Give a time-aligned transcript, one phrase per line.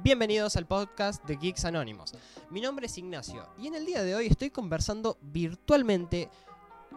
[0.00, 2.14] Bienvenidos al podcast de Geeks Anónimos.
[2.50, 6.30] Mi nombre es Ignacio y en el día de hoy estoy conversando virtualmente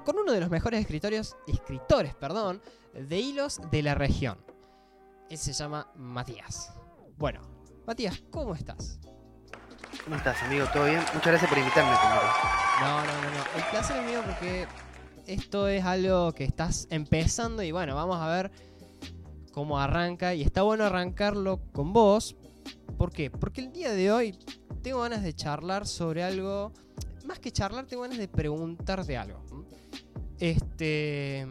[0.06, 2.62] con uno de los mejores escritores, escritores perdón,
[2.94, 4.38] de hilos de la región.
[5.32, 6.74] Él se llama Matías.
[7.18, 7.42] Bueno,
[7.88, 9.00] Matías, ¿cómo estás?
[10.04, 10.68] ¿Cómo estás, amigo?
[10.72, 11.00] ¿Todo bien?
[11.14, 12.22] Muchas gracias por invitarme primero.
[12.82, 13.58] No, no, no, no.
[13.58, 14.68] El placer es mío porque
[15.26, 18.52] esto es algo que estás empezando y bueno, vamos a ver
[19.52, 20.36] cómo arranca.
[20.36, 22.36] Y está bueno arrancarlo con vos.
[23.02, 23.32] ¿Por qué?
[23.32, 24.38] Porque el día de hoy
[24.84, 26.72] tengo ganas de charlar sobre algo.
[27.26, 29.44] Más que charlar, tengo ganas de preguntarte algo.
[30.38, 31.48] Este.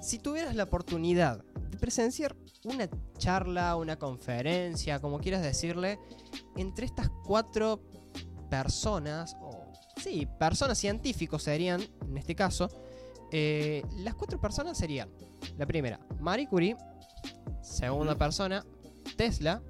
[0.00, 5.98] Si tuvieras la oportunidad de presenciar una charla, una conferencia, como quieras decirle,
[6.56, 7.82] entre estas cuatro
[8.48, 12.70] personas, o sí, personas científicos serían, en este caso,
[13.30, 15.10] eh, las cuatro personas serían,
[15.58, 16.74] la primera, Marie Curie,
[17.60, 18.64] segunda persona,
[19.18, 19.62] Tesla,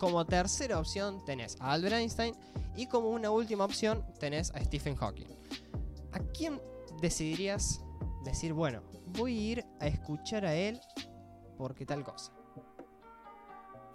[0.00, 2.34] como tercera opción tenés a Albert Einstein
[2.74, 5.26] y como una última opción tenés a Stephen Hawking.
[6.12, 6.58] ¿A quién
[7.02, 7.84] decidirías
[8.24, 8.80] decir, bueno,
[9.18, 10.80] voy a ir a escuchar a él
[11.58, 12.32] porque tal cosa?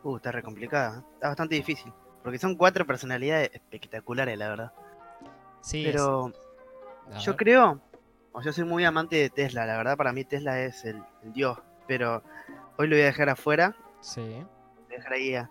[0.03, 0.99] Uh, está re complicada.
[0.99, 1.03] ¿eh?
[1.15, 1.91] Está bastante difícil.
[2.21, 4.71] Porque son cuatro personalidades espectaculares, la verdad.
[5.61, 6.31] Sí, Pero
[7.19, 7.35] yo ver.
[7.35, 7.81] creo,
[8.31, 9.65] o yo soy muy amante de Tesla.
[9.65, 11.57] La verdad, para mí Tesla es el, el dios.
[11.87, 12.21] Pero
[12.77, 13.75] hoy lo voy a dejar afuera.
[14.01, 15.49] Sí, voy a dejar ahí, a-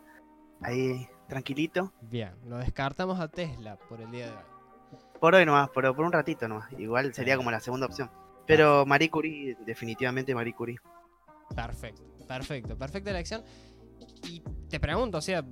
[0.61, 1.93] ahí tranquilito.
[2.03, 4.45] bien, lo descartamos a Tesla por el día de hoy.
[5.21, 6.71] Por hoy nomás, pero por un ratito nomás.
[6.79, 8.11] Igual sería como la segunda opción.
[8.47, 10.77] Pero Marie Curie, definitivamente Marie Curie.
[11.55, 13.43] Perfecto, perfecto, perfecta elección.
[14.29, 15.43] Y te pregunto, o sea,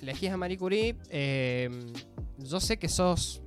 [0.00, 1.70] elegís a Marie Curie, eh,
[2.38, 3.42] yo sé que sos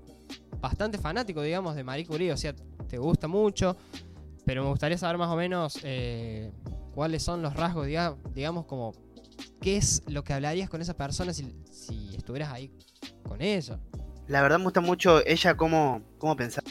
[0.60, 2.56] bastante fanático, digamos, de Marie Curie, o sea,
[2.88, 3.78] te gusta mucho,
[4.46, 6.52] pero me gustaría saber más o menos eh,
[6.96, 8.94] cuáles son los rasgos, diga- digamos, como
[9.62, 12.72] qué es lo que hablarías con esa persona si, si estuvieras ahí
[13.24, 13.80] con ella.
[14.28, 16.68] La verdad me gusta mucho ella cómo, cómo pensaba.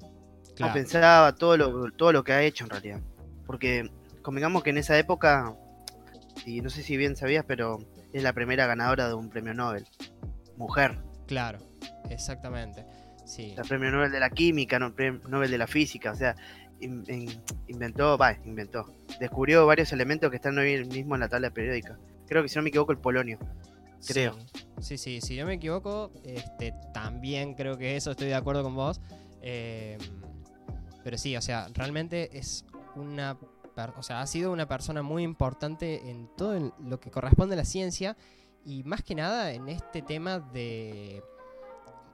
[0.00, 3.00] cómo Claro, pensaba, todo lo, todo lo que ha hecho en realidad.
[3.46, 3.90] Porque
[4.22, 5.56] convengamos que en esa época,
[6.44, 7.78] y no sé si bien sabías, pero
[8.12, 9.86] es la primera ganadora de un premio Nobel.
[10.56, 10.98] Mujer.
[11.26, 11.58] claro,
[12.10, 12.84] exactamente.
[13.24, 16.10] Sí, El premio Nobel de la química, no, premio Nobel de la física.
[16.10, 16.34] O sea,
[16.80, 18.86] in- in- inventó, va, inventó.
[19.20, 21.98] Descubrió varios elementos que están hoy mismo en la tabla periódica.
[22.26, 23.38] Creo que si no me equivoco el polonio.
[24.06, 24.36] creo.
[24.80, 28.62] Sí, sí, sí, si no me equivoco, este, también creo que eso estoy de acuerdo
[28.62, 29.00] con vos.
[29.42, 29.98] Eh,
[31.02, 32.64] pero sí, o sea, realmente es
[32.94, 33.36] una.
[33.96, 37.64] O sea, ha sido una persona muy importante en todo lo que corresponde a la
[37.64, 38.16] ciencia
[38.64, 41.22] y más que nada en este tema de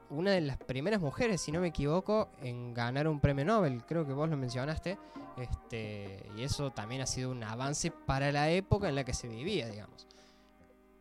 [0.09, 3.83] una de las primeras mujeres, si no me equivoco, en ganar un premio Nobel.
[3.85, 4.97] Creo que vos lo mencionaste.
[5.37, 9.27] Este, y eso también ha sido un avance para la época en la que se
[9.27, 10.07] vivía, digamos.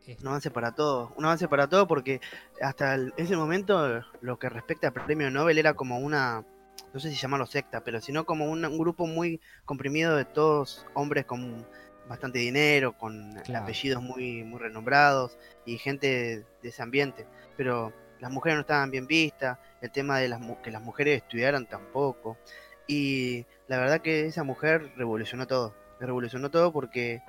[0.07, 1.13] Este, Un avance para todo.
[1.17, 2.21] Un avance para todo porque
[2.61, 6.45] hasta el- ese momento lo que respecta al premio Nobel era como una,
[6.93, 10.85] no sé si llamarlo secta, pero sino como un, un grupo muy comprimido de todos
[10.95, 11.67] hombres con
[12.09, 13.65] bastante dinero, con Claro.
[13.65, 17.27] apellidos muy, muy renombrados y gente de ese ambiente.
[17.57, 17.93] Pero
[18.25, 22.39] las mujeres no estaban bien vistas, el tema de las, que las mujeres estudiaran tampoco.
[22.87, 25.75] Y la verdad que esa mujer revolucionó todo.
[26.01, 27.21] Revolucionó todo porque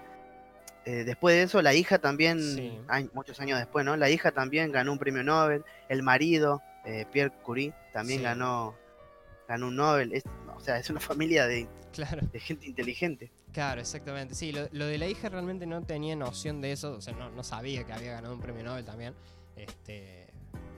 [0.85, 2.79] eh, después de eso, la hija también, Sí.
[3.13, 3.97] muchos años después, ¿no?
[3.97, 5.65] La hija también ganó un premio Nobel.
[5.89, 8.23] El marido, eh, Pierre Curie, también Sí.
[8.23, 8.73] ganó,
[9.49, 10.13] ganó un Nobel.
[10.13, 10.23] Es,
[10.55, 12.21] o sea, es una familia de, Claro.
[12.31, 13.31] de gente inteligente.
[13.51, 14.33] Claro, exactamente.
[14.33, 16.93] Sí, lo, lo de la hija realmente no tenía noción de eso.
[16.93, 19.13] O sea, no, no sabía que había ganado un premio Nobel también.
[19.57, 20.24] Este,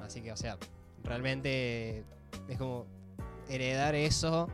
[0.03, 0.57] así que, o sea,
[1.03, 2.03] realmente
[2.47, 2.85] es como
[3.49, 4.49] heredar eso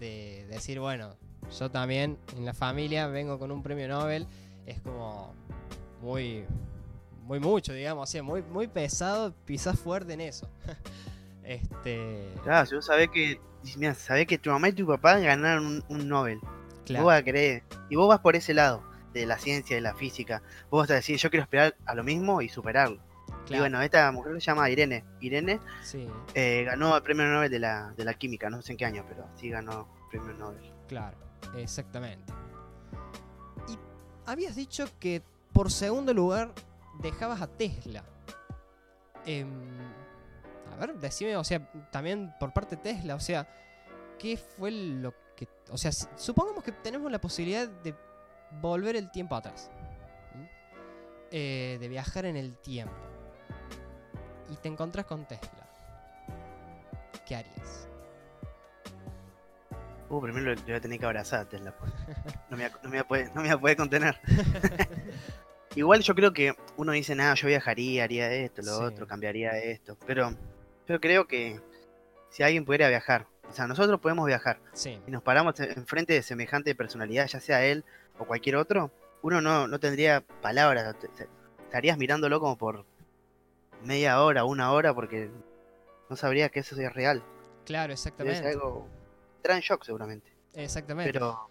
[0.00, 1.16] de decir, bueno,
[1.58, 4.26] yo también en la familia vengo con un premio Nobel.
[4.66, 5.34] Es como
[6.02, 6.44] muy,
[7.24, 8.08] muy mucho, digamos.
[8.08, 10.48] O sea, muy, muy pesado, pisás fuerte en eso.
[11.42, 13.40] este, Claro, si vos sabés que,
[13.76, 16.40] mira, sabés que tu mamá y tu papá ganaron un, un Nobel.
[16.84, 17.62] claro, Vos vas a creer.
[17.88, 18.82] Y vos vas por ese lado,
[19.14, 20.42] de la ciencia, de la física.
[20.70, 23.00] Vos vas a decir, yo quiero esperar a lo mismo y superarlo.
[23.48, 25.04] Y bueno, esta mujer se llama Irene.
[25.20, 26.06] Irene sí.
[26.34, 29.04] eh, ganó el premio Nobel de la, de la química, no sé en qué año,
[29.08, 30.72] pero sí ganó el premio Nobel.
[30.86, 31.16] Claro,
[31.56, 32.32] exactamente.
[33.68, 33.78] Y
[34.26, 35.22] habías dicho que
[35.52, 36.52] por segundo lugar
[37.00, 38.04] dejabas a Tesla.
[39.24, 39.48] Em,
[40.72, 43.48] a ver, decime, o sea, también por parte de Tesla, o sea,
[44.18, 45.48] ¿qué fue lo que...
[45.70, 47.94] O sea, supongamos que tenemos la posibilidad de
[48.60, 49.70] volver el tiempo atrás.
[51.30, 52.94] Eh, de viajar en el tiempo.
[54.50, 55.66] Y te encontrás con Tesla.
[57.26, 57.88] ¿Qué harías?
[60.10, 61.72] Uh, primero le voy a tener que abrazar a Tesla.
[61.78, 61.92] pues.
[62.50, 64.18] No me, voy a- no me poder, no me poder contener.
[65.74, 68.84] Igual yo creo que uno dice, nada, yo viajaría, haría esto, lo Sí.
[68.84, 69.96] otro, cambiaría esto.
[70.06, 70.30] Pero
[70.88, 71.60] yo creo que
[72.30, 76.14] si alguien pudiera viajar, o sea, nosotros podemos viajar Sí, y nos paramos en- enfrente
[76.14, 77.84] de semejante personalidad, ya sea él
[78.18, 78.90] o cualquier otro,
[79.22, 80.96] uno no, no tendría palabras.
[81.64, 82.86] Estarías mirándolo como por
[83.84, 85.30] media hora, una hora, porque
[86.10, 87.22] no sabría que eso sea real.
[87.64, 88.48] claro, exactamente.
[88.48, 88.86] algo.
[89.36, 90.30] Entra en shock seguramente.
[90.54, 91.12] Exactamente.
[91.12, 91.48] Pero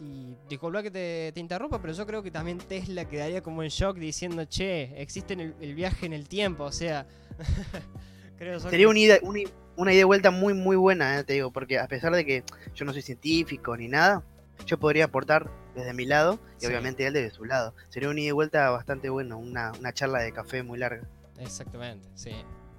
[0.00, 3.68] Y disculpa que te, te interrumpa, pero yo creo que también Tesla quedaría como en
[3.68, 7.06] shock diciendo, che, existe el, el viaje en el tiempo, o sea...
[8.38, 9.40] creo sería que- una ida, una,
[9.76, 12.44] una ida de vuelta muy, muy buena, eh, te digo, porque a pesar de que
[12.74, 14.22] yo no soy científico ni nada,
[14.66, 16.66] yo podría aportar desde mi lado y Sí.
[16.66, 17.74] obviamente él desde su lado.
[17.88, 21.06] Sería una ida de vuelta bastante buena, una, una charla de café muy larga.
[21.42, 22.30] Exactamente, sí,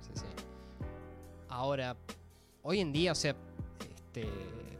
[0.01, 0.25] sí, sí.
[1.50, 1.95] Ahora,
[2.62, 3.36] hoy en día, o sea,
[3.95, 4.27] este,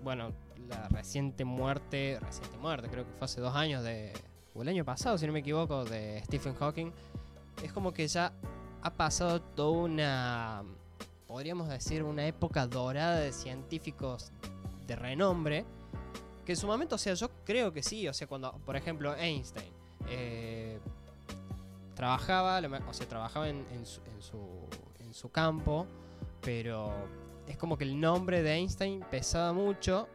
[0.04, 0.32] bueno,
[0.68, 4.14] la reciente muerte, reciente muerte, creo que fue hace dos años de,
[4.54, 6.92] o el año pasado, si no me equivoco, de Stephen Hawking,
[7.62, 8.34] es como que ya
[8.82, 10.64] ha pasado toda una,
[11.28, 14.32] podríamos decir, una época dorada de científicos
[14.88, 15.66] de renombre,
[16.46, 19.16] que en su momento, o sea, yo creo que sí, o sea, cuando, por ejemplo,
[19.16, 19.72] Einstein,
[20.10, 20.80] eh,
[21.96, 24.40] trabajaba, o sea, trabajaba en, en su, en, su,
[25.00, 25.88] en su campo,
[26.42, 26.94] pero
[27.48, 30.08] es como que el nombre de Einstein pesaba mucho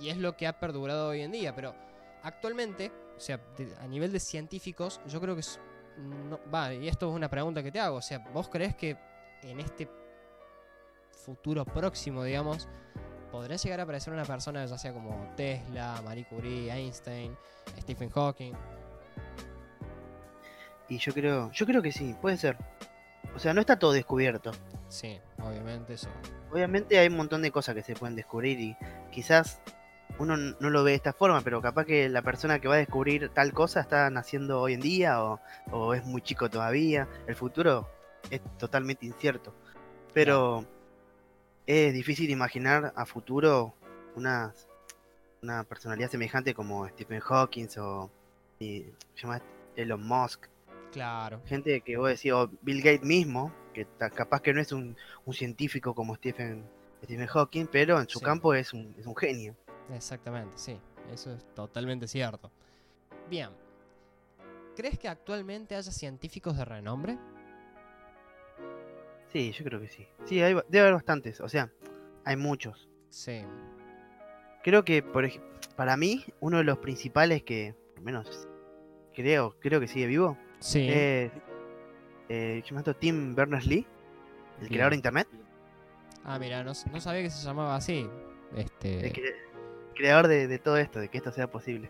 [0.00, 1.54] y es lo que ha perdurado hoy en día.
[1.54, 1.74] Pero
[2.22, 3.40] actualmente, o sea,
[3.80, 5.60] a nivel de científicos, yo creo que es.
[6.52, 7.96] va, y esto es una pregunta que te hago.
[7.96, 8.96] O sea, ¿vos crees que
[9.42, 9.88] en este
[11.10, 12.68] futuro próximo, digamos,
[13.30, 17.36] podrá llegar a aparecer una persona ya sea como Tesla, Marie Curie, Einstein,
[17.80, 18.54] Stephen Hawking?
[20.88, 22.56] Y yo creo, yo creo que sí, puede ser.
[23.34, 24.52] O sea, no está todo descubierto.
[24.88, 26.08] Sí, obviamente eso.
[26.50, 28.76] Obviamente hay un montón de cosas que se pueden descubrir y
[29.12, 29.60] quizás
[30.18, 32.78] uno no lo ve de esta forma, pero capaz que la persona que va a
[32.78, 35.40] descubrir tal cosa está naciendo hoy en día o,
[35.70, 37.06] o es muy chico todavía.
[37.26, 37.88] El futuro
[38.30, 39.54] es totalmente incierto.
[40.14, 40.64] Pero
[41.66, 43.74] es difícil imaginar a futuro
[44.16, 44.54] una,
[45.42, 48.10] una personalidad semejante como Stephen Hawking o
[48.58, 48.86] y,
[49.76, 50.46] Elon Musk.
[50.92, 51.40] Claro.
[51.46, 55.34] Gente que vos decís, o Bill Gates mismo, que capaz que no es un, un
[55.34, 56.64] científico como Stephen,
[57.04, 58.24] Stephen Hawking, pero en su Sí.
[58.24, 59.56] campo es un, es un genio.
[59.94, 60.78] Exactamente, sí,
[61.12, 62.50] eso es totalmente cierto.
[63.30, 63.50] Bien,
[64.76, 67.18] ¿crees que actualmente haya científicos de renombre?
[69.32, 70.06] Sí, yo creo que sí.
[70.24, 71.70] Sí, hay, debe haber bastantes, o sea,
[72.24, 72.88] hay muchos.
[73.10, 73.42] Sí,
[74.64, 75.26] Creo que, por
[75.76, 78.48] para mí, uno de los principales que, por lo menos,
[79.14, 81.30] creo, creo que sigue vivo, sí, eh,
[82.28, 82.94] ¿cómo se llama esto?
[82.96, 83.86] Tim Berners-Lee,
[84.60, 85.28] el creador de Internet,
[86.24, 88.06] Ah, mira, no, sabía que se llamaba así.
[88.54, 89.34] Este, el cre-
[89.94, 91.88] creador de, de todo esto, de que esto sea posible.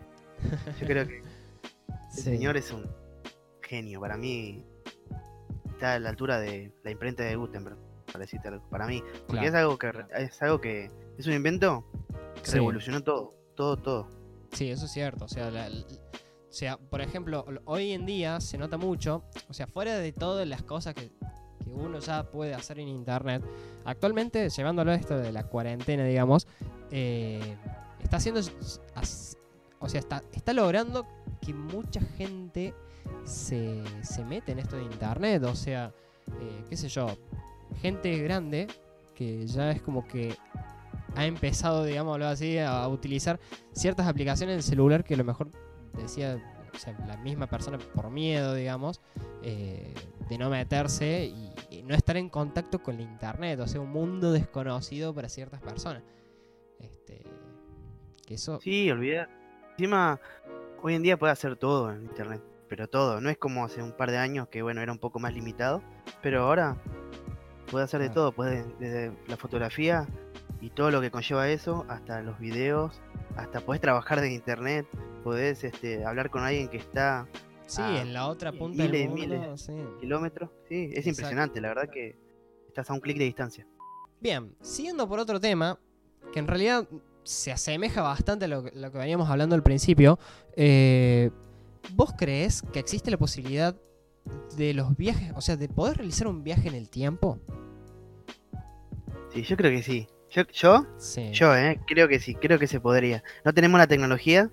[0.79, 1.21] Yo creo que
[2.11, 2.85] sí, Ese señor es un
[3.61, 3.99] genio.
[3.99, 4.63] Para mí
[5.71, 7.75] está a la altura de la imprenta de Gutenberg.
[8.05, 8.63] Para decirte algo.
[8.69, 9.01] Para mí.
[9.27, 11.83] Porque Claro, es algo que es algo que es un invento
[12.41, 12.53] que Sí.
[12.55, 13.33] revolucionó todo.
[13.55, 14.07] Todo, todo.
[14.53, 15.25] Sí, eso es cierto.
[15.25, 15.69] O sea, la-
[16.49, 20.47] o sea, por ejemplo, hoy en día se nota mucho, o sea, fuera de todas
[20.47, 21.11] las cosas que,
[21.63, 23.43] que uno ya puede hacer en internet,
[23.85, 26.47] actualmente, llevándolo a esto de la cuarentena, digamos,
[26.89, 27.55] eh,
[28.01, 28.41] está haciendo,
[29.79, 31.05] o sea, está, está logrando
[31.39, 32.73] que mucha gente
[33.25, 35.93] se, se mete en esto de internet, o sea,
[36.41, 37.15] eh, qué sé yo,
[37.79, 38.67] gente grande
[39.13, 40.35] que ya es como que
[41.15, 43.39] ha empezado, digámoslo así, a utilizar
[43.71, 45.51] ciertas aplicaciones del celular que a lo mejor
[46.01, 46.41] decía
[46.73, 49.01] o sea, la misma persona por miedo, digamos,
[49.43, 49.93] eh,
[50.29, 53.89] de no meterse y, y no estar en contacto con la internet, o sea, un
[53.89, 56.03] mundo desconocido para ciertas personas.
[56.79, 57.23] Este,
[58.25, 59.29] que eso, Sí, olvidar.
[59.71, 60.19] Encima,
[60.81, 62.41] hoy en día puede hacer todo en internet.
[62.67, 63.19] Pero todo.
[63.19, 65.81] No es como hace un par de años que bueno, era un poco más limitado.
[66.21, 66.77] Pero ahora
[67.71, 68.31] puede hacer de todo.
[68.31, 70.07] Puede desde la fotografía
[70.61, 73.01] y todo lo que conlleva eso, hasta los videos,
[73.35, 74.85] hasta podés trabajar de internet,
[75.19, 77.27] podés este, hablar con alguien que está
[77.67, 79.61] sí, en la otra punta miles y del mundo, miles.
[79.61, 79.73] sí.
[79.99, 80.49] kilómetros.
[80.67, 81.09] Sí, es Exacto.
[81.09, 82.17] impresionante, la verdad que
[82.67, 83.67] estás a un clic de distancia.
[84.19, 85.79] Bien, siguiendo por otro tema,
[86.33, 86.87] que en realidad
[87.23, 90.19] se asemeja bastante a lo que, lo que veníamos hablando al principio,
[90.55, 91.31] eh,
[91.93, 93.75] ¿vos crees que existe la posibilidad
[94.57, 97.39] de los viajes, o sea, de poder realizar un viaje en el tiempo?
[99.33, 100.07] Sí, yo creo que sí.
[100.31, 101.31] Yo, yo, Sí.
[101.31, 103.23] yo, eh, creo que sí, creo que se podría.
[103.43, 104.49] No tenemos la tecnología,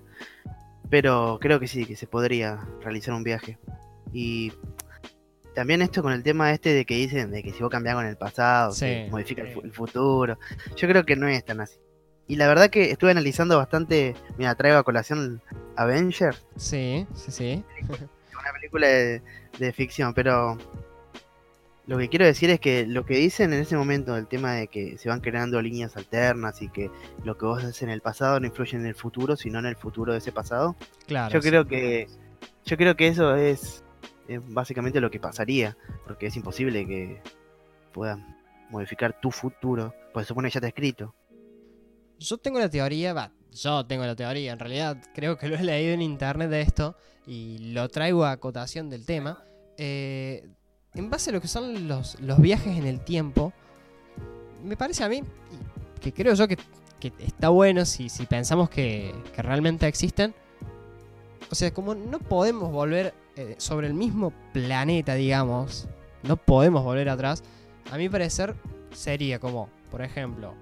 [0.89, 3.57] pero creo que sí, que se podría realizar un viaje.
[4.13, 4.53] Y
[5.53, 8.05] también esto con el tema este de que dicen de que si vos cambiás con
[8.05, 8.73] el pasado,
[9.09, 10.37] modifica el, el futuro.
[10.75, 11.77] Yo creo que no es tan así.
[12.27, 15.41] Y la verdad que estuve analizando bastante, mira, traigo a colación
[15.77, 17.63] Avengers, Sí, sí, sí.
[17.87, 19.21] una película de,
[19.59, 20.57] de ficción, pero
[21.87, 24.67] lo que quiero decir es que lo que dicen en ese momento, el tema de
[24.67, 26.91] que se van creando líneas alternas y que
[27.23, 29.77] lo que vos haces en el pasado no influye en el futuro, sino en el
[29.77, 30.75] futuro de ese pasado.
[31.07, 31.33] Claro.
[31.33, 31.47] Yo sí.
[31.47, 32.07] creo que
[32.65, 33.85] yo creo que eso es,
[34.27, 37.21] es básicamente lo que pasaría, porque es imposible que
[37.93, 38.37] puedan
[38.69, 41.15] modificar tu futuro, pues supone que ya está escrito.
[42.19, 45.63] Yo tengo la teoría, va, yo tengo la teoría, en realidad creo que lo he
[45.63, 49.41] leído en internet de esto y lo traigo a acotación del tema.
[49.77, 50.49] Eh,
[50.97, 53.53] en base a lo que son los, los viajes en el tiempo,
[54.63, 56.57] me parece a mí, y que creo yo que,
[56.99, 60.33] que está bueno si, si pensamos que, que realmente existen.
[61.49, 65.87] O sea, como no podemos volver eh, sobre el mismo planeta, digamos,
[66.23, 67.43] no podemos volver atrás,
[67.91, 68.55] a mi parecer
[68.91, 70.55] sería como, por ejemplo,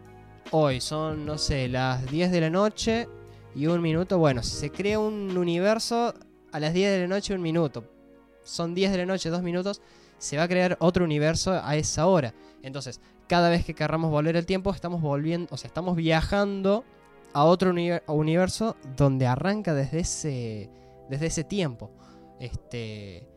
[0.51, 3.07] hoy son, no sé, las 10 de la noche
[3.55, 4.19] y un minuto.
[4.19, 6.13] Bueno, si se crea un universo
[6.51, 7.83] a las 10 de la noche, un minuto.
[8.43, 9.81] Son 10 de la noche, dos minutos.
[10.25, 12.33] Se va a crear otro universo a esa hora.
[12.63, 16.83] Entonces, cada vez que querramos volver el tiempo, estamos volviendo, o sea, estamos viajando
[17.31, 17.71] a otro
[18.07, 20.71] universo donde arranca desde ese,
[21.11, 21.91] desde ese tiempo.
[22.39, 23.27] Este,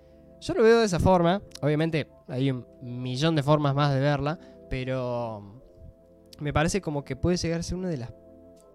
[0.40, 1.42] yo lo veo de esa forma.
[1.60, 4.38] Obviamente hay un millón de formas más de verla,
[4.70, 5.60] pero
[6.40, 8.14] me parece como que puede llegar a ser una de las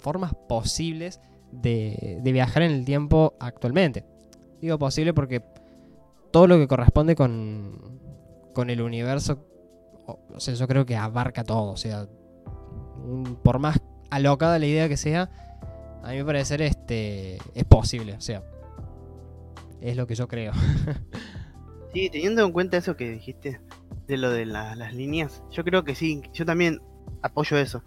[0.02, 1.20] formas posibles
[1.52, 4.06] de, de viajar en el tiempo actualmente.
[4.62, 5.42] Digo posible porque
[6.34, 8.00] todo lo que corresponde con,
[8.54, 9.46] con el universo,
[10.08, 11.72] o, sea, yo creo que abarca todo.
[11.72, 12.08] O sea,
[13.44, 15.30] por más alocada la idea que sea,
[16.04, 18.16] a mi parecer este, es posible.
[18.16, 18.44] O sea,
[19.80, 20.52] es lo que yo creo.
[21.94, 23.62] Sí, teniendo en cuenta eso que dijiste
[24.08, 26.82] de lo de la- las líneas, yo creo que sí, yo también
[27.22, 27.84] apoyo eso.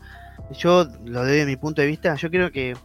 [0.56, 2.76] Yo lo doy de mi punto de vista, yo creo que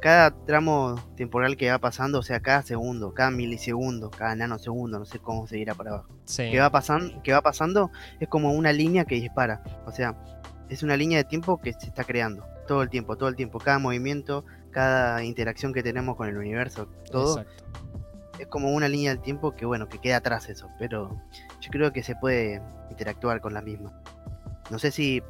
[0.00, 5.04] cada tramo temporal que va pasando, o sea, cada segundo, cada milisegundo, cada nanosegundo, no
[5.04, 6.50] sé cómo se dirá para abajo, Sí.
[6.50, 10.16] que va pasando, que va pasando es como una línea que dispara, o sea,
[10.68, 13.58] es una línea de tiempo que se está creando todo el tiempo, todo el tiempo,
[13.58, 17.64] cada movimiento, cada interacción que tenemos con el universo, todo Exacto.
[18.38, 21.20] es como una línea del tiempo que bueno, que queda atrás eso, pero
[21.60, 23.92] yo creo que se puede interactuar con la misma.
[24.70, 25.22] No sé si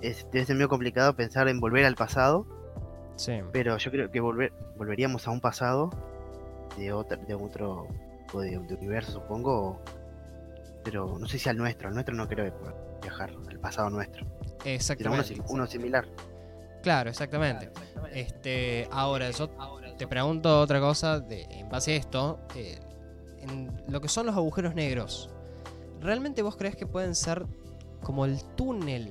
[0.00, 2.46] es, debe ser medio complicado pensar en volver al pasado,
[3.16, 3.40] Sí.
[3.52, 5.90] pero yo creo que volver, volveríamos a un pasado
[6.76, 9.80] de otro, de otro tipo de, de universo, supongo,
[10.84, 13.90] pero no sé si al nuestro, al nuestro no creo que pueda viajar, al pasado
[13.90, 15.24] nuestro, uno, Exactamente.
[15.34, 16.06] sim- uno similar.
[16.82, 17.70] Claro, exactamente.
[18.12, 19.48] Este, ahora, yo
[19.98, 22.38] te pregunto otra cosa de, en base a esto.
[22.54, 22.78] eh,
[23.40, 25.30] en lo que son los agujeros negros,
[26.00, 27.46] ¿realmente vos crees que pueden ser
[28.02, 29.08] como el túnel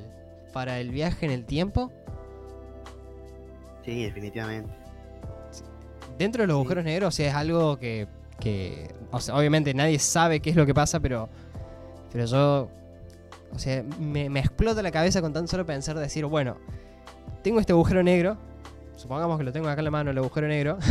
[0.53, 1.91] para el viaje en el tiempo?
[3.85, 4.73] Sí, definitivamente.
[6.17, 6.59] Dentro de los Sí.
[6.61, 8.07] agujeros negros, o sea, es algo que,
[8.39, 11.29] que o sea, obviamente nadie sabe qué es lo que pasa, pero,
[12.11, 12.69] pero yo,
[13.53, 16.57] o sea, me, me explota la cabeza con tan solo pensar, decir, bueno,
[17.43, 18.37] tengo este agujero negro,
[18.95, 20.77] supongamos que lo tengo acá en la mano, el agujero negro,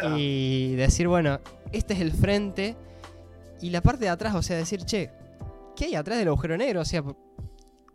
[0.00, 0.16] Ah.
[0.18, 1.38] y decir, bueno,
[1.70, 2.74] este es el frente
[3.60, 5.10] y la parte de atrás, o sea, decir, che,
[5.76, 6.80] ¿qué hay atrás del agujero negro?
[6.80, 7.04] O sea,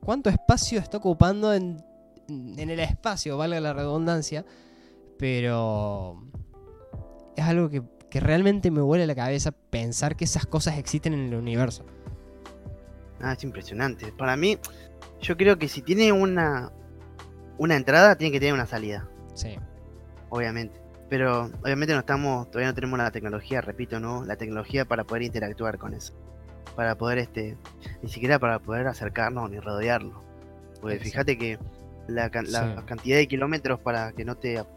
[0.02, 1.84] ¿cuánto espacio está ocupando en,
[2.28, 4.46] en el espacio, valga la redundancia?
[5.18, 6.24] Pero
[7.36, 11.28] es algo que, que realmente me vuela la cabeza pensar que esas cosas existen en
[11.28, 11.86] el universo.
[13.22, 14.12] Ah, es impresionante.
[14.12, 14.58] Para mí,
[15.22, 16.72] yo creo que si tiene una,
[17.58, 19.56] una entrada, tiene que tener una salida, Sí,
[20.30, 20.82] obviamente.
[21.10, 24.26] Pero obviamente no estamos, todavía no tenemos la tecnología, repito, ¿no?
[24.26, 26.14] La tecnología para poder interactuar con eso.
[26.76, 27.56] Para poder, este,
[28.02, 30.22] ni siquiera para poder acercarnos ni rodearlo.
[30.82, 31.60] Porque fíjate que
[32.08, 32.82] la, la Sí.
[32.86, 34.68] cantidad de kilómetros para que no te ab-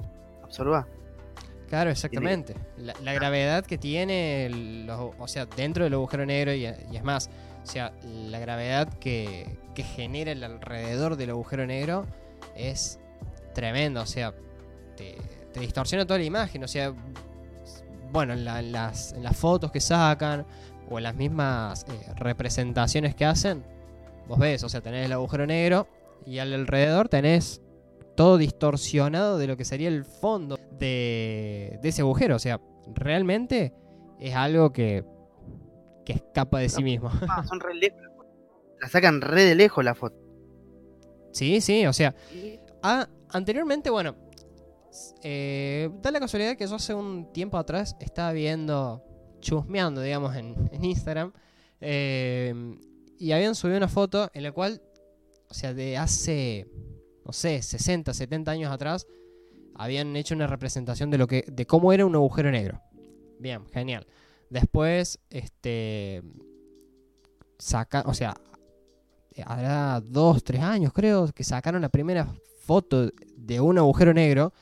[0.43, 0.87] absorba.
[1.69, 2.55] claro, exactamente.
[2.77, 7.05] La, la gravedad que tiene, el- o sea, dentro del agujero negro, y, y es
[7.05, 7.31] más,
[7.63, 12.07] o sea, la gravedad que, que genera el alrededor del agujero negro
[12.57, 12.99] es
[13.55, 14.35] tremendo, o sea,
[14.97, 15.17] te,
[15.53, 16.93] te distorsiona toda la imagen, o sea,
[18.13, 20.45] bueno, en, la- en las, en las fotos que sacan
[20.91, 23.63] o en las mismas eh, representaciones que hacen,
[24.27, 25.87] vos ves, o sea, tenés el agujero negro
[26.27, 27.63] y al alrededor tenés
[28.17, 32.61] todo distorsionado de lo que sería el fondo de, de ese agujero, o sea,
[32.95, 33.73] realmente
[34.19, 35.05] es algo que,
[36.05, 37.11] que escapa de sí mismo.
[37.29, 38.01] Ah, son re lejos.
[38.81, 40.17] La sacan re de lejos la foto.
[41.33, 42.15] sí, sí, o sea,
[42.83, 44.17] Ah, anteriormente, bueno,
[45.23, 49.05] eh, da la casualidad que yo hace un tiempo atrás estaba viendo,
[49.41, 51.33] chusmeando, digamos, en, en Instagram,
[51.81, 52.55] eh,
[53.19, 54.81] y habían subido una foto en la cual,
[55.51, 56.69] o sea, de hace,
[57.25, 59.07] no sé, 60, 70 años atrás,
[59.75, 62.81] habían hecho una representación de lo que, de cómo era un agujero negro.
[63.39, 64.07] Bien, genial.
[64.49, 66.23] Después, este.
[67.59, 68.35] Saca, o sea,
[69.45, 72.33] hará dos, tres años creo, que sacaron la primera
[72.65, 74.53] foto de un agujero negro.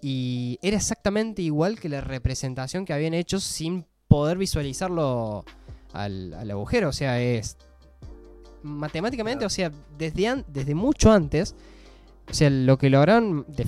[0.00, 5.44] Y era exactamente igual que la representación que habían hecho sin poder visualizarlo
[5.92, 6.88] al, al agujero.
[6.88, 7.56] O sea, es.
[8.62, 11.54] Matemáticamente, o sea, desde, desde mucho antes.
[12.30, 13.66] O sea, lo que lograron de,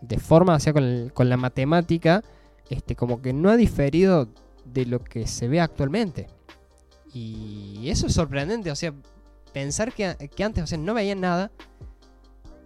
[0.00, 2.22] de forma, o sea, con, con la matemática,
[2.70, 4.28] este, como que no ha diferido
[4.64, 6.28] de lo que se ve actualmente.
[7.12, 8.94] Y eso es sorprendente, o sea,
[9.52, 10.04] pensar que,
[10.42, 11.50] antes, o sea, no veían nada,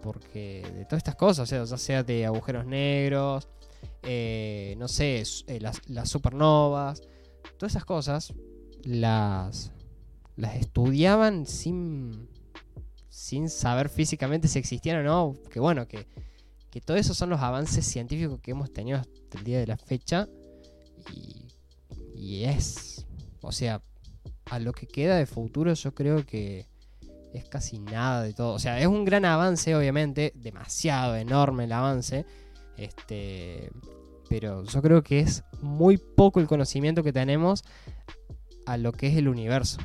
[0.02, 3.48] porque de todas estas cosas, o sea, ya sea de agujeros negros,
[4.02, 7.02] eh, no sé, eh, las, supernovas,
[7.56, 8.34] todas esas cosas,
[8.84, 9.72] las,
[10.36, 12.28] las estudiaban sin,
[13.08, 16.06] sin saber físicamente si existían o no, que bueno, que,
[16.70, 19.76] que todos esos son los avances científicos que hemos tenido hasta el día de la
[19.76, 20.28] fecha,
[21.12, 21.42] y
[22.22, 23.04] y es,
[23.40, 23.82] o sea,
[24.48, 26.66] a lo que queda de futuro yo creo que
[27.34, 28.52] es casi nada de todo.
[28.52, 32.24] O sea, es un gran avance, obviamente, demasiado enorme el avance.
[32.76, 33.72] Este,
[34.28, 37.64] pero yo creo que es muy poco el conocimiento que tenemos
[38.66, 39.78] a lo que es el universo.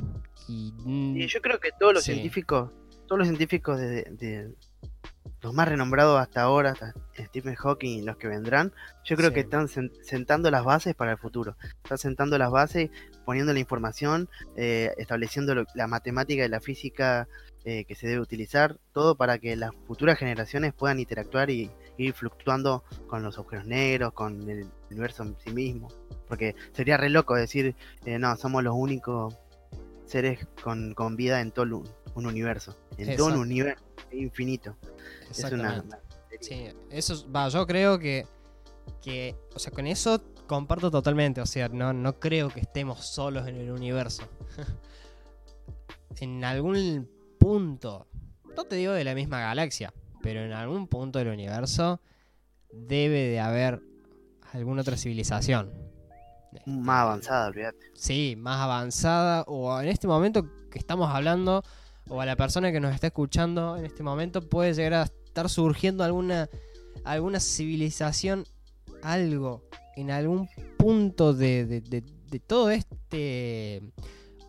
[0.47, 2.71] Y, yo creo que todos los científicos,
[3.05, 4.53] todos los científicos de,
[5.41, 8.73] los más renombrados hasta ahora, hasta Stephen Hawking y los que vendrán,
[9.03, 11.55] yo creo que están sentando las bases para el futuro.
[11.83, 12.89] Están sentando las bases,
[13.25, 17.27] poniendo la información, eh, estableciendo la matemática y la física
[17.65, 22.13] eh, que se debe utilizar, todo para que las futuras generaciones puedan interactuar y ir
[22.13, 25.89] fluctuando con los agujeros negros, con el universo en sí mismo.
[26.27, 27.75] Porque sería re loco decir,
[28.05, 29.35] eh, no, somos los únicos
[30.07, 31.83] seres con, vida en todo
[32.15, 34.75] un, universo, en todo un universo infinito.
[35.29, 35.83] Es una,
[36.39, 38.25] sí, eso va, yo creo que,
[39.01, 43.47] que, o sea, con eso comparto totalmente, o sea, no, no creo que estemos solos
[43.47, 44.23] en el universo.
[46.19, 48.07] en algún punto,
[48.55, 52.01] no te digo de la misma galaxia, pero en algún punto del universo
[52.71, 53.81] debe de haber
[54.51, 55.86] alguna otra civilización.
[56.65, 57.91] Más avanzada, olvídate.
[57.93, 61.63] Sí, más avanzada, o en este momento que estamos hablando,
[62.09, 65.49] o a la persona que nos está escuchando en este momento, puede llegar a estar
[65.49, 66.49] surgiendo alguna,
[67.03, 68.45] alguna civilización,
[69.03, 69.63] algo,
[69.95, 72.03] en algún punto de,
[72.45, 73.81] todo este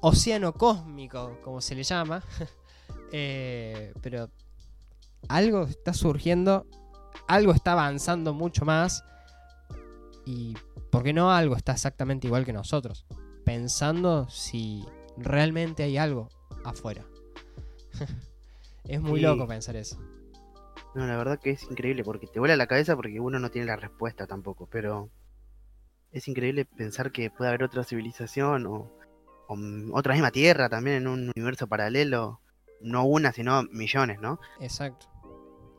[0.01, 2.23] océano cósmico, como se le llama.
[3.11, 4.29] Eh, pero
[5.29, 6.67] algo está surgiendo,
[7.27, 9.03] algo está avanzando mucho más.
[10.27, 10.55] Y,
[10.91, 13.07] ¿por qué no algo está exactamente igual que nosotros?
[13.45, 14.85] Pensando si
[15.17, 16.29] realmente hay algo
[16.65, 17.05] afuera.
[18.85, 19.99] es muy loco pensar eso.
[20.95, 23.67] No, la verdad que es increíble porque te vuela la cabeza porque uno no tiene
[23.67, 25.11] la respuesta tampoco, pero
[26.13, 28.91] es increíble pensar que puede haber otra civilización o,
[29.93, 32.41] otra misma Tierra también en un universo paralelo,
[32.81, 34.41] no una, sino millones, ¿no?
[34.61, 35.07] Exacto.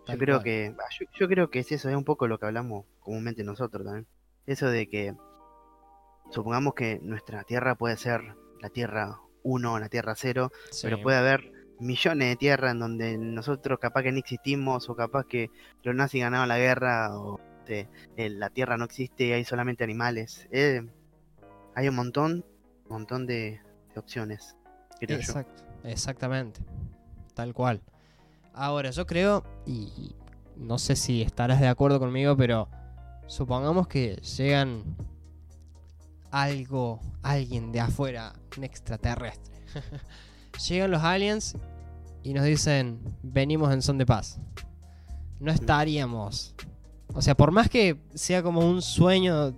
[0.07, 0.75] Yo creo que
[1.19, 4.07] yo, creo que es eso, es un poco lo que hablamos comúnmente nosotros también.
[4.49, 5.15] Eso de que
[6.31, 11.17] supongamos que nuestra Tierra puede ser la Tierra 1 o la Tierra 0, pero puede
[11.17, 15.51] haber millones de tierras en donde nosotros capaz que no existimos o capaz que
[15.83, 17.39] los nazis ganaron la guerra o
[18.17, 20.47] la tierra no existe, hay solamente animales.
[20.51, 20.81] Eh,
[21.75, 22.43] hay un montón,
[22.89, 23.61] montón de,
[23.95, 24.55] opciones.
[24.99, 26.61] Exacto, exactamente,
[27.35, 27.83] tal cual.
[28.51, 30.15] Ahora, yo creo, y
[30.57, 32.67] no sé si estarás de acuerdo conmigo, pero
[33.29, 34.83] supongamos que llegan
[36.31, 39.55] algo, alguien de afuera, un extraterrestre.
[40.67, 41.55] Llegan los aliens
[42.23, 44.39] y nos dicen, venimos en son de paz.
[45.39, 46.53] No estaríamos.
[47.13, 49.53] O sea, por más que sea como un sueño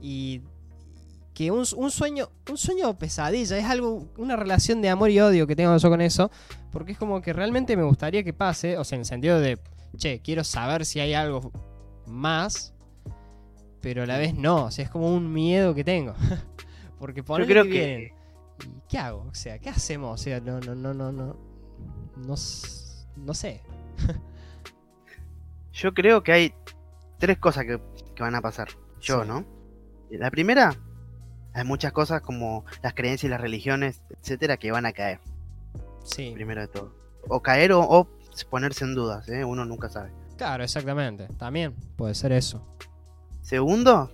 [0.00, 0.40] y
[1.34, 5.56] que un, sueño, un sueño pesadilla, es algo, una relación de amor y odio que
[5.56, 6.30] tengo yo con eso,
[6.70, 9.58] porque es como que realmente me gustaría que pase, o sea, en el sentido de,
[9.96, 11.52] che, quiero saber si hay algo
[12.06, 12.71] más,
[13.82, 16.14] pero a la vez no, o sea, es como un miedo que tengo.
[16.98, 18.14] porque por creo que,
[18.88, 19.26] ¿qué hago?
[19.28, 20.20] O sea, ¿qué hacemos?
[20.20, 21.36] O sea, no, no, no, no, no.
[22.16, 22.34] No,
[23.16, 23.62] no sé.
[25.72, 26.54] Yo creo que hay
[27.18, 27.80] tres cosas que,
[28.20, 28.68] van a pasar.
[29.00, 29.44] Yo, ¿no?
[30.10, 30.76] La primera,
[31.54, 35.18] hay muchas cosas como las creencias y las religiones, etcétera, que van a caer.
[36.04, 36.30] Sí.
[36.34, 36.94] Primero de todo.
[37.28, 38.08] O caer o,
[38.48, 39.44] ponerse en dudas, ¿eh?
[39.44, 40.12] Uno nunca sabe.
[40.36, 41.26] Claro, exactamente.
[41.36, 42.64] También puede ser eso.
[43.42, 44.10] Segundo,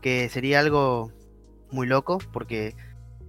[0.00, 1.12] que sería algo
[1.70, 2.74] muy loco, porque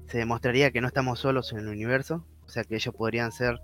[0.07, 3.59] se demostraría que no estamos solos en el universo, o sea que ellos podrían ser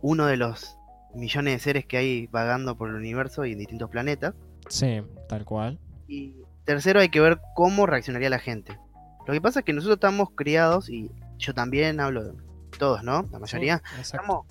[0.00, 0.78] uno de los
[1.14, 4.34] millones de seres que hay vagando por el universo y en distintos planetas.
[4.68, 5.80] Sí, tal cual.
[6.06, 8.78] Y tercero hay que ver cómo reaccionaría la gente,
[9.26, 12.32] Lo que pasa es que nosotros estamos criados, y yo también hablo de
[12.78, 13.26] todos, ¿no?
[13.32, 13.82] La mayoría.
[13.94, 14.46] Sí, estamos,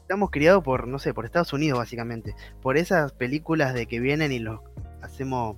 [0.00, 2.34] estamos criados por, no sé, por Estados Unidos básicamente.
[2.62, 4.60] Por esas películas de que vienen y los
[5.02, 5.56] hacemos,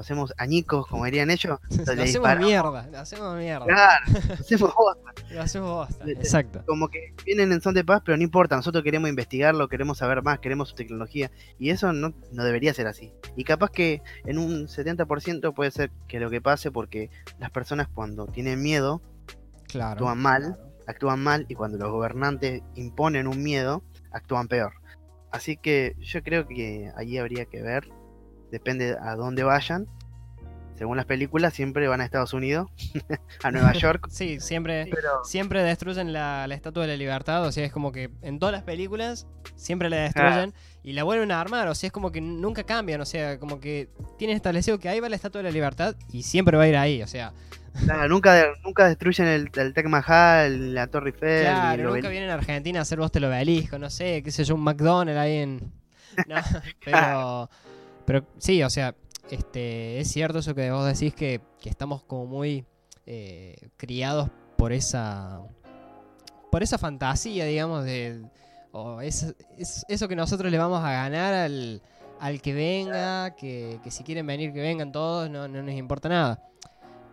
[0.00, 1.58] hacemos añicos, como dirían ellos.
[1.86, 3.66] Lo le hacemos mierda, lo hacemos mierda.
[3.66, 5.12] Claro, lo hacemos bosta.
[5.30, 6.04] Lo hacemos bosta.
[6.10, 6.62] Exacto.
[6.66, 10.22] como que vienen en son de paz, pero no importa, nosotros queremos investigarlo, queremos saber
[10.22, 13.12] más, queremos su tecnología, y eso no, no debería ser así.
[13.36, 17.88] Y capaz que en un 70% puede ser que lo que pase porque las personas
[17.88, 19.02] cuando tienen miedo
[19.68, 19.92] Claro.
[19.92, 24.72] actúan mal, actúan mal, y cuando los gobernantes imponen un miedo, actúan peor.
[25.30, 27.88] Así que yo creo que allí habría que ver,
[28.50, 29.86] depende a dónde vayan.
[30.76, 32.70] Según las películas, siempre van a Estados Unidos,
[33.42, 34.06] a Nueva York.
[34.10, 37.44] Sí, siempre, Pero siempre destruyen la, la Estatua de la Libertad.
[37.44, 41.32] O sea, es como que en todas las películas siempre la destruyen y la vuelven
[41.32, 41.66] a armar.
[41.66, 43.00] O sea, es como que nunca cambian.
[43.00, 46.22] O sea, como que tienen establecido que ahí va la Estatua de la Libertad y
[46.22, 47.02] siempre va a ir ahí.
[47.02, 47.32] O sea,
[47.84, 51.42] Claro, nunca, nunca destruyen el, el Taj Mahal, la Torre Eiffel.
[51.42, 52.10] claro, nunca obelisco.
[52.10, 53.78] vienen a Argentina a hacer vos te lo obelisco.
[53.78, 55.72] No sé, qué sé yo, un McDonald's ahí en.
[56.26, 56.36] No,
[56.84, 57.50] pero,
[58.08, 58.94] pero sí, o sea,
[59.30, 62.64] este es cierto eso que vos decís que, que estamos como muy
[63.04, 65.42] eh, criados por esa
[66.50, 68.22] por esa fantasía, digamos, de
[68.72, 71.82] o es, es- eso que nosotros le vamos a ganar al,
[72.20, 76.08] al que venga, que, que si quieren venir que vengan todos, no, no nos importa
[76.08, 76.42] nada.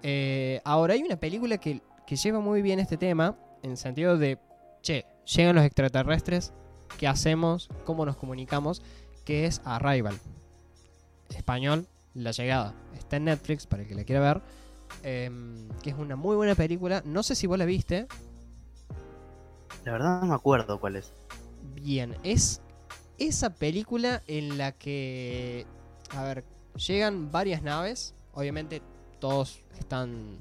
[0.02, 4.18] Eh, ahora hay una película que, que lleva muy bien este tema, en el sentido
[4.18, 4.38] de,
[4.82, 6.54] che, llegan los extraterrestres,
[6.98, 7.68] ¿qué hacemos?
[7.84, 8.82] ¿Cómo nos comunicamos?
[9.26, 10.16] Que es Arrival.
[11.38, 12.74] Español, La Llegada.
[12.98, 14.42] Está en Netflix para el que la quiera ver.
[15.04, 17.02] em, que es una muy buena película.
[17.06, 18.08] No sé si vos la viste.
[19.84, 21.12] La verdad no me acuerdo cuál es.
[21.76, 22.62] Bien, es
[23.18, 25.66] esa película en la que,
[26.12, 26.44] a ver,
[26.76, 28.14] llegan varias naves.
[28.34, 28.82] Obviamente
[29.20, 30.40] todos están...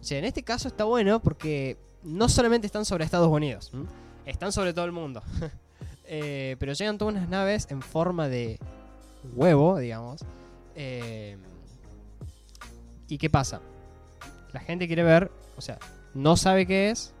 [0.00, 3.86] O sea, en este caso está bueno porque no solamente están sobre Estados Unidos, ¿m?
[4.24, 5.22] están sobre todo el mundo.
[6.08, 8.60] Eh, pero llegan todas unas naves en forma de
[9.34, 10.24] huevo, digamos.
[10.74, 11.36] Eh,
[13.08, 13.60] ¿Y qué pasa?
[14.52, 15.78] La gente quiere ver, o sea,
[16.14, 17.12] no sabe qué es.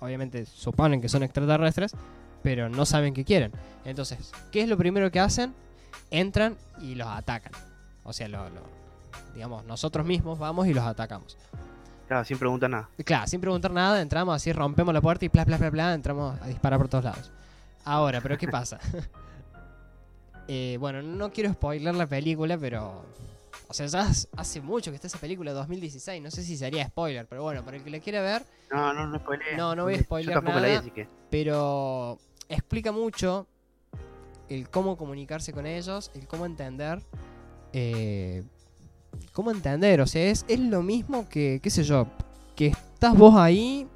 [0.00, 1.92] Obviamente suponen que son extraterrestres,
[2.42, 3.52] pero no saben qué quieren.
[3.84, 5.54] Entonces, ¿qué es lo primero que hacen?
[6.10, 7.52] Entran y los atacan.
[8.04, 8.78] O sea, lo, lo-
[9.34, 11.36] digamos, nosotros mismos vamos y los atacamos.
[12.06, 12.88] Claro, sin preguntar nada.
[13.04, 16.40] Claro, sin preguntar nada, entramos así, rompemos la puerta y bla, bla, bla, bla, entramos
[16.40, 17.30] a disparar por todos lados.
[17.84, 18.78] Ahora, ¿pero qué pasa?
[20.48, 23.04] Eh, bueno, no quiero spoiler la película, pero...
[23.70, 27.26] O sea, ya hace mucho que está esa película, 2016, no sé si sería spoiler,
[27.26, 29.58] pero bueno, para el que la quiera ver, No, no, no spoilees.
[29.58, 30.82] No, no voy a Yo la vi, nada.
[30.82, 31.06] que.
[31.28, 33.46] pero explica mucho
[34.48, 37.02] el cómo comunicarse con ellos, el cómo entender,
[37.74, 38.42] eh,
[39.32, 42.08] cómo entender, o sea, es, es lo mismo que, qué sé yo,
[42.56, 43.86] que estás vos ahí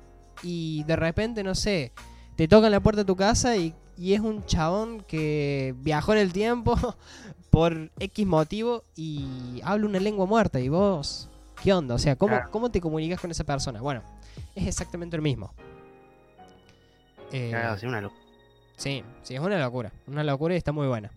[0.43, 1.93] y de repente, no sé,
[2.37, 6.19] te tocan la puerta de tu casa y, y es un chabón que viajó en
[6.21, 6.77] el tiempo
[7.51, 11.29] por X motivo y habla una lengua muerta y vos,
[11.63, 11.95] ¿qué onda?
[11.95, 12.51] O sea, ¿cómo, Claro.
[12.51, 13.81] cómo te comunicas con esa persona?
[13.81, 14.03] Bueno,
[14.55, 15.53] es exactamente lo mismo.
[17.33, 18.21] Eh, Claro, sí, una locura.
[18.77, 19.93] Sí, sí, es una locura.
[20.07, 21.11] Una locura y está muy buena.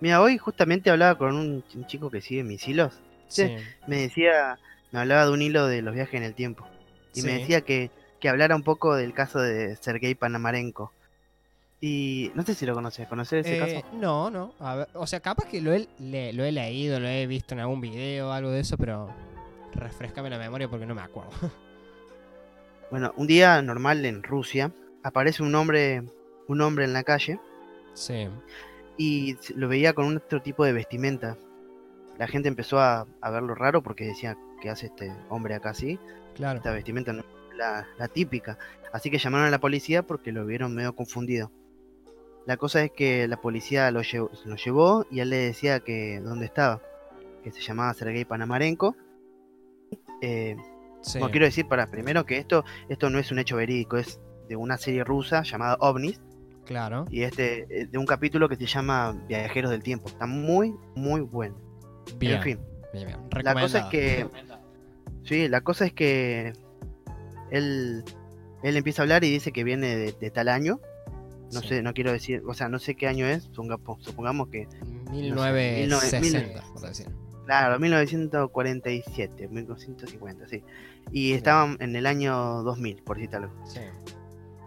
[0.00, 2.94] Mira, hoy justamente hablaba con un, ch- un chico que sigue mis hilos.
[3.28, 3.56] Sí.
[3.86, 4.58] Me decía,
[4.92, 6.66] me hablaba de un hilo de los viajes en el tiempo.
[7.14, 10.92] Y me decía que, que hablara un poco del caso de Sergei Panamarenko.
[11.88, 13.96] Y no sé si lo conoces, ¿conoces ese Eh, caso?
[13.96, 14.54] no, no.
[14.58, 17.54] A ver, o sea, capaz que lo he, le- lo he leído, lo he visto
[17.54, 19.08] en algún video, algo de eso, pero
[19.72, 21.30] refrescame la memoria porque no me acuerdo.
[22.90, 24.70] Bueno, un día normal en Rusia
[25.02, 26.04] aparece un hombre,
[26.46, 27.40] un hombre en la calle
[27.94, 28.28] sí.
[28.96, 31.36] y lo veía con un otro tipo de vestimenta.
[32.16, 35.98] La gente empezó a, a verlo raro porque decía, ¿qué hace este hombre acá así?
[36.36, 36.58] Claro.
[36.58, 38.56] Esta vestimenta no es la, la típica.
[38.92, 41.50] Así que llamaron a la policía porque lo vieron medio confundido.
[42.46, 46.20] La cosa es que la policía lo llevó, lo llevó y él le decía que
[46.20, 46.80] dónde estaba,
[47.42, 48.96] que se llamaba Sergei Panamarenko.
[50.22, 50.56] Eh,
[51.02, 51.18] Sí.
[51.20, 54.56] bueno, quiero decir para primero que esto, esto no es un hecho verídico, es de
[54.56, 56.20] una serie rusa llamada OVNIs
[56.64, 57.04] Claro.
[57.10, 60.08] y este eh, de un capítulo que se llama Viajeros del Tiempo.
[60.08, 61.54] Está muy, muy bueno.
[62.18, 62.36] Bien.
[62.38, 62.58] En fin,
[62.92, 63.44] bien, bien.
[63.44, 64.26] la cosa es que
[65.22, 66.54] Sí, la cosa es que
[67.52, 68.02] él,
[68.64, 70.80] él empieza a hablar y dice que viene de, de tal año.
[71.52, 71.68] No Sí.
[71.68, 74.66] sé, no quiero decir, o sea, no sé qué año es, supongamos, que,
[75.10, 77.06] 1960, por decir.
[77.44, 80.62] claro, 1947, 1950, sí.
[81.12, 83.52] Y estaban en el año 2000, por decirte algo.
[83.64, 83.80] Sí.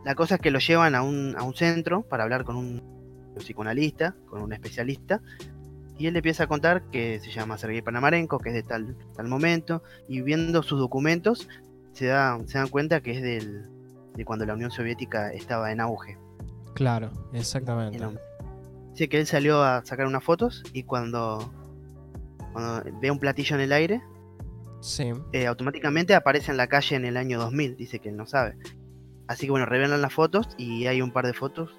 [0.05, 2.81] La cosa es que lo llevan a un, a un centro para hablar con un
[3.37, 5.21] psicoanalista, con un especialista.
[5.97, 8.95] Y él le empieza a contar que se llama Sergei Panamarenko, que es de tal,
[9.15, 11.49] tal momento, y viendo sus documentos
[11.91, 13.67] se, da, se dan cuenta que es del,
[14.15, 16.17] de cuando la Unión Soviética estaba en auge.
[16.73, 17.99] Claro, exactamente.
[18.91, 21.51] Dice que él salió a sacar unas fotos y cuando,
[22.53, 24.01] cuando ve un platillo en el aire,
[24.81, 25.11] Sí.
[25.33, 28.55] eh, automáticamente aparece en la calle en el año 2000, dice que él no sabe.
[29.27, 31.71] Así que bueno, revelan las fotos y hay un par de fotos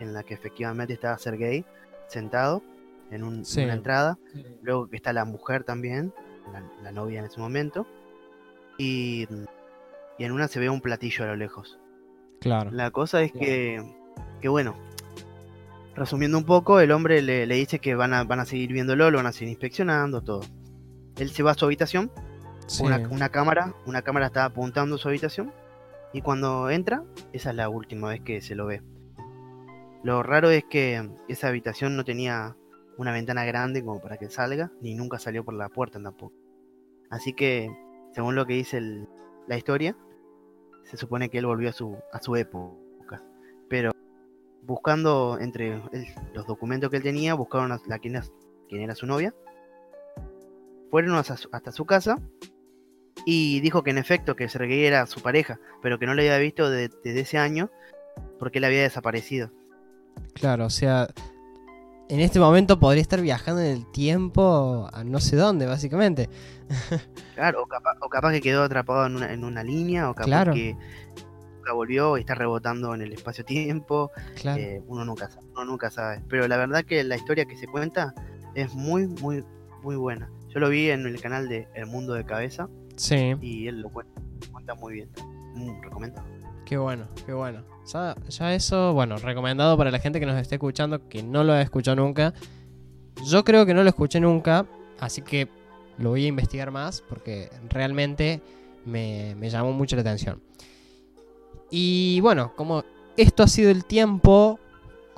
[0.00, 1.64] en las que efectivamente está Sergei
[2.08, 2.62] sentado
[3.10, 3.62] en, un- en Sí.
[3.64, 4.18] una entrada.
[4.62, 6.12] Luego que está la mujer también,
[6.52, 7.86] la, la novia en ese momento.
[8.78, 9.26] Y,
[10.18, 11.78] y en una se ve un platillo a lo lejos.
[12.40, 12.70] Claro.
[12.72, 13.82] La cosa es que,
[14.40, 14.74] que bueno,
[15.94, 19.10] resumiendo un poco, el hombre le, le dice que van a, van a seguir viéndolo,
[19.10, 20.42] lo van a seguir inspeccionando, todo.
[21.16, 22.10] Él se va a su habitación,
[22.66, 22.82] Sí.
[22.84, 25.52] una, una cámara, una cámara está apuntando a su habitación,
[26.12, 28.82] y cuando entra, esa es la última vez que se lo ve.
[30.02, 32.56] Lo raro es que esa habitación no tenía
[32.98, 36.34] una ventana grande como para que salga, ni nunca salió por la puerta tampoco.
[37.10, 37.70] Así que,
[38.12, 39.08] según lo que dice el-
[39.46, 39.96] la historia,
[40.84, 42.74] se supone que él volvió a su, a su época.
[44.66, 48.16] Buscando entre el- los documentos que él tenía, buscaron a la, quién,
[48.70, 49.34] era, su novia.
[50.90, 52.18] Fueron hasta su, hasta su casa
[53.24, 56.38] y dijo que en efecto que Sergei era su pareja, pero que no le había
[56.38, 57.70] visto de- desde ese año
[58.38, 59.50] porque él había desaparecido.
[60.34, 61.08] Claro, o sea,
[62.08, 66.28] en este momento podría estar viajando en el tiempo a no sé dónde, básicamente.
[67.34, 70.24] Claro, o capaz, o capaz que quedó atrapado en una, en una línea, o capaz
[70.26, 70.54] Claro.
[70.54, 70.74] que
[71.66, 74.12] nunca volvió y está rebotando en el espacio-tiempo.
[74.40, 74.60] Claro.
[74.60, 76.22] Eh, uno nunca sabe, uno nunca sabe.
[76.28, 78.14] Pero la verdad que la historia que se cuenta
[78.54, 79.44] es muy, muy,
[79.82, 80.30] muy buena.
[80.48, 83.90] Yo lo vi en el canal de El Mundo de Cabeza Sí, y él lo
[83.90, 85.10] cuenta, cuenta muy bien.
[85.54, 86.26] Mm, recomendado.
[86.64, 87.62] qué bueno, qué bueno.
[87.92, 91.52] Ya, ya eso, bueno, recomendado para la gente que nos esté escuchando, que no lo
[91.52, 92.32] ha escuchado nunca.
[93.26, 94.66] Yo creo que no lo escuché nunca,
[94.98, 95.48] así que
[95.98, 98.40] lo voy a investigar más porque realmente
[98.84, 100.45] me, me llamó mucho la atención.
[101.70, 102.84] Y bueno, como
[103.16, 104.58] esto ha sido el tiempo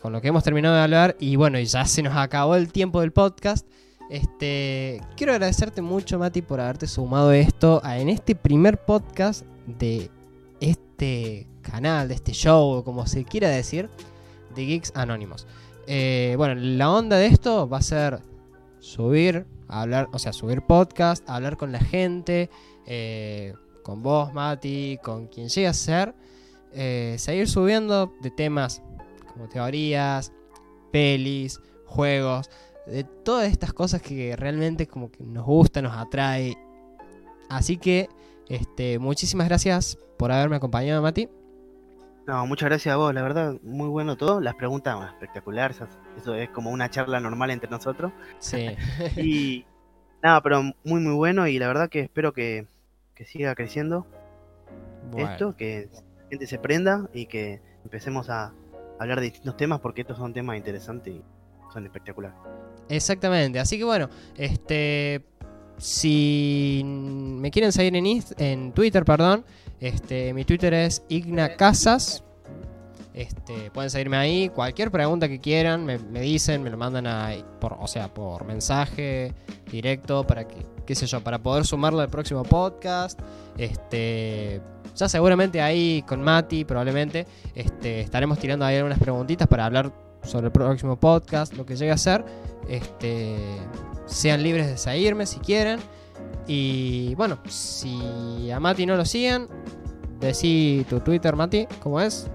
[0.01, 3.01] con lo que hemos terminado de hablar y bueno, ya se nos acabó el tiempo
[3.01, 3.67] del podcast.
[4.11, 10.11] Este, quiero agradecerte mucho, Mati, por haberte sumado esto en este primer podcast de
[10.61, 13.91] este canal, de este show, como se quiera decir,
[14.55, 15.47] de Geeks Anónimos.
[15.87, 18.21] Eh, bueno, la onda de esto va a ser
[18.79, 22.51] subir, hablar, o sea, subir podcast, hablar con la gente,
[22.87, 26.15] eh, con vos, Mati, con quien llegue a ser,
[26.73, 28.83] eh, seguir subiendo de temas
[29.33, 30.33] como teorías,
[30.91, 32.51] pelis, juegos,
[32.87, 36.57] de todas estas cosas que realmente como que nos gusta, nos atrae.
[37.49, 38.09] Así que,
[38.49, 41.29] este, muchísimas gracias por haberme acompañado, Mati.
[42.27, 44.41] No, muchas gracias a vos, la verdad, muy bueno todo.
[44.41, 45.81] Las preguntas bueno, espectaculares,
[46.17, 48.13] eso es como una charla normal entre nosotros.
[48.39, 48.69] Sí.
[49.17, 49.65] Y
[50.23, 52.67] nada, pero muy muy bueno y la verdad que espero que,
[53.15, 54.07] que siga creciendo
[55.11, 55.89] Bueno, esto, que
[56.29, 58.53] gente se prenda y que empecemos a
[58.99, 61.23] hablar de distintos temas porque estos son temas interesantes y
[61.73, 62.37] son espectaculares.
[62.89, 63.59] Exactamente.
[63.59, 65.25] Así que bueno, este.
[65.77, 68.05] Si me quieren seguir en,
[68.39, 69.45] en Twitter, perdón.
[69.79, 72.25] Este, mi Twitter es Igna Casas.
[73.19, 74.49] Este, pueden seguirme ahí.
[74.49, 79.35] Cualquier pregunta que quieran, me, dicen, me lo mandan a, por, o sea, por mensaje
[79.69, 83.19] directo para que, qué sé yo, para poder sumarlo al próximo podcast.
[83.57, 84.61] Este,
[84.95, 87.27] ya seguramente ahí con Mati, probablemente,
[87.57, 91.91] este, estaremos tirando ahí algunas preguntitas para hablar sobre el próximo podcast, lo que llegue
[91.91, 92.25] a ser.
[92.69, 93.37] Este,
[94.07, 95.81] sean libres de seguirme si quieren.
[96.47, 99.49] Y bueno, si a Mati no lo siguen,
[100.21, 102.31] decí tu Twitter, Mati, ¿cómo es?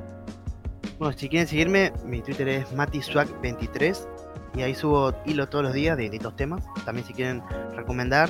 [0.99, 4.07] Bueno, si quieren seguirme, mi Twitter es matiswag23
[4.55, 6.63] y ahí subo hilo todos los días de distintos temas.
[6.85, 7.41] También si quieren
[7.75, 8.29] recomendar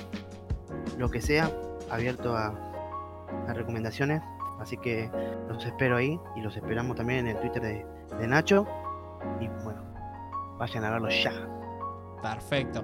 [0.97, 1.51] lo que sea,
[1.89, 2.53] abierto a,
[3.53, 4.21] recomendaciones.
[4.59, 5.09] Así que
[5.49, 7.85] los espero ahí y los esperamos también en el Twitter de,
[8.17, 8.65] de Nacho.
[9.41, 9.81] Y bueno,
[10.57, 11.33] vayan a verlo ya.
[12.21, 12.83] Perfecto.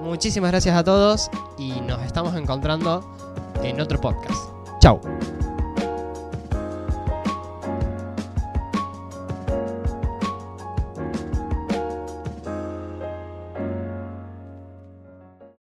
[0.00, 3.04] Muchísimas gracias a todos y nos estamos encontrando
[3.62, 4.50] en otro podcast.
[4.80, 5.00] Chau.